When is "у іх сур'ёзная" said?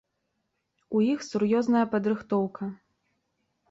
0.95-1.85